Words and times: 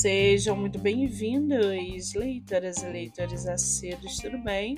Sejam 0.00 0.56
muito 0.56 0.78
bem-vindos, 0.78 2.14
leitoras 2.14 2.78
e 2.78 2.86
leitores 2.86 3.46
acedos, 3.46 4.16
tudo 4.16 4.38
bem? 4.38 4.74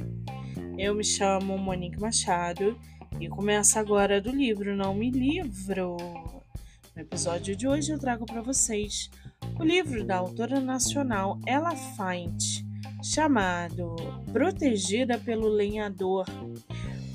Eu 0.77 0.97
me 0.97 1.05
chamo 1.05 1.57
Monique 1.57 2.01
Machado 2.01 2.77
e 3.21 3.29
começo 3.29 3.79
agora 3.79 4.21
do 4.21 4.33
livro 4.33 4.75
Não 4.75 4.93
Me 4.93 5.13
Livro. 5.13 5.97
No 6.97 7.03
episódio 7.03 7.55
de 7.55 7.69
hoje 7.69 7.93
eu 7.93 8.01
trago 8.01 8.27
para 8.27 8.43
vocês 8.43 9.13
o 9.61 9.63
livro 9.63 10.05
da 10.05 10.17
autora 10.17 10.59
nacional 10.59 11.39
Ella 11.47 11.77
Faint, 11.77 12.65
chamado 13.01 13.95
Protegida 14.33 15.19
pelo 15.19 15.47
Lenhador, 15.47 16.27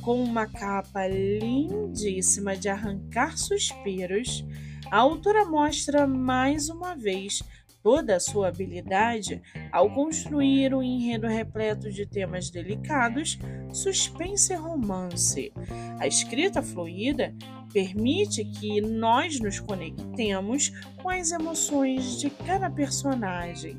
com 0.02 0.24
uma 0.24 0.48
capa 0.48 1.05
lindíssima 1.08 2.55
de 2.55 2.70
arrancar 2.70 3.38
suspiros. 3.38 4.45
A 4.89 4.95
autora 4.95 5.44
mostra 5.44 6.08
mais 6.08 6.70
uma 6.70 6.95
vez 6.95 7.44
toda 7.88 8.18
a 8.18 8.20
sua 8.20 8.50
habilidade 8.50 9.41
ao 9.72 9.90
construir 9.90 10.76
um 10.76 10.84
enredo 10.84 11.26
repleto 11.26 11.90
de 11.90 12.05
temas 12.05 12.50
delicados, 12.50 13.40
suspense 13.72 14.52
e 14.52 14.58
romance. 14.58 15.54
A 15.98 16.05
escrita 16.05 16.62
fluida 16.62 17.34
permite 17.72 18.44
que 18.44 18.81
nós 18.81 19.40
nos 19.40 19.62
conectemos 19.62 20.70
com 21.02 21.09
as 21.09 21.31
emoções 21.31 22.20
de 22.20 22.30
cada 22.30 22.70
personagem. 22.70 23.78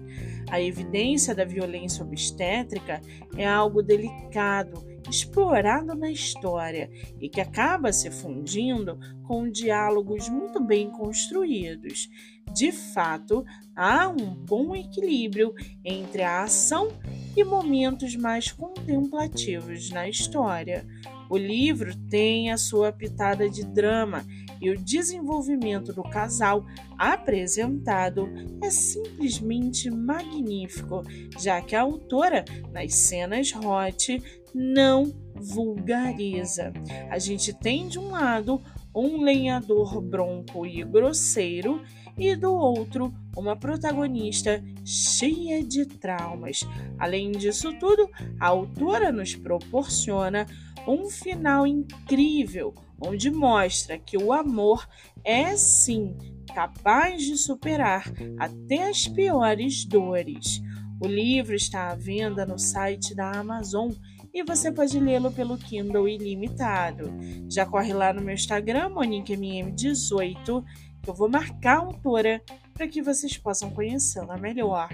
A 0.50 0.60
evidência 0.60 1.34
da 1.34 1.44
violência 1.44 2.02
obstétrica 2.02 3.00
é 3.36 3.46
algo 3.46 3.82
delicado, 3.82 4.82
explorado 5.08 5.94
na 5.94 6.10
história 6.10 6.90
e 7.20 7.28
que 7.28 7.40
acaba 7.40 7.92
se 7.92 8.10
fundindo 8.10 8.98
com 9.24 9.50
diálogos 9.50 10.28
muito 10.28 10.60
bem 10.60 10.90
construídos. 10.90 12.08
De 12.54 12.72
fato, 12.72 13.44
há 13.76 14.08
um 14.08 14.34
bom 14.34 14.74
equilíbrio 14.74 15.54
entre 15.84 16.22
a 16.22 16.42
ação 16.42 16.88
e 17.36 17.44
momentos 17.44 18.16
mais 18.16 18.50
contemplativos 18.50 19.90
na 19.90 20.08
história. 20.08 20.86
O 21.28 21.36
livro 21.36 21.94
tem 22.08 22.50
a 22.50 22.56
sua 22.56 22.90
pitada 22.90 23.48
de 23.50 23.64
drama 23.64 24.24
e 24.60 24.70
o 24.70 24.78
desenvolvimento 24.78 25.92
do 25.92 26.02
casal 26.02 26.64
apresentado 26.98 28.28
é 28.62 28.70
simplesmente 28.70 29.90
magnífico, 29.90 31.02
já 31.38 31.60
que 31.60 31.76
a 31.76 31.82
autora, 31.82 32.44
nas 32.72 32.94
cenas 32.94 33.52
hot, 33.54 34.22
não 34.54 35.12
vulgariza. 35.34 36.72
A 37.10 37.18
gente 37.18 37.52
tem 37.52 37.88
de 37.88 37.98
um 37.98 38.10
lado 38.10 38.60
um 38.94 39.22
lenhador 39.22 40.00
bronco 40.00 40.66
e 40.66 40.82
grosseiro 40.82 41.82
e 42.16 42.34
do 42.34 42.52
outro, 42.52 43.14
uma 43.36 43.54
protagonista 43.54 44.62
cheia 44.84 45.62
de 45.62 45.86
traumas. 45.86 46.66
Além 46.98 47.30
disso 47.30 47.72
tudo, 47.78 48.10
a 48.40 48.48
autora 48.48 49.12
nos 49.12 49.36
proporciona 49.36 50.46
um 50.86 51.08
final 51.08 51.64
incrível, 51.64 52.74
onde 53.00 53.30
mostra 53.30 53.98
que 53.98 54.16
o 54.16 54.32
amor 54.32 54.88
é 55.24 55.56
sim 55.56 56.16
capaz 56.54 57.22
de 57.22 57.36
superar 57.36 58.04
até 58.38 58.88
as 58.88 59.06
piores 59.06 59.84
dores. 59.84 60.60
O 61.00 61.06
livro 61.06 61.54
está 61.54 61.90
à 61.90 61.94
venda 61.94 62.44
no 62.44 62.58
site 62.58 63.14
da 63.14 63.30
Amazon 63.30 63.92
e 64.34 64.42
você 64.42 64.72
pode 64.72 64.98
lê-lo 64.98 65.30
pelo 65.30 65.56
Kindle 65.56 66.08
ilimitado. 66.08 67.12
Já 67.48 67.64
corre 67.64 67.92
lá 67.92 68.12
no 68.12 68.20
meu 68.20 68.34
Instagram, 68.34 68.90
MoniqueMM18 68.90 70.64
que 71.02 71.10
eu 71.10 71.14
vou 71.14 71.28
marcar 71.28 71.78
a 71.78 71.80
autora 71.80 72.42
para 72.74 72.88
que 72.88 73.00
vocês 73.00 73.36
possam 73.38 73.70
conhecê-la 73.70 74.36
melhor. 74.36 74.88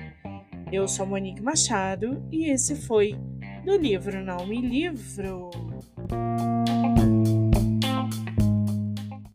Eu 0.73 0.87
sou 0.89 1.07
Monique 1.07 1.43
Machado 1.43 2.25
e 2.31 2.51
esse 2.51 2.75
foi 2.75 3.19
do 3.65 3.77
livro 3.77 4.25
Não 4.25 4.47
Me 4.47 4.61
Livro. 4.61 5.51